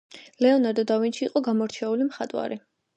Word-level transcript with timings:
ლეონარდო 0.45 0.85
დავინჩი 0.93 1.23
იყო 1.29 1.45
გამორჩეული 1.51 2.11
მხატვარი 2.13 2.63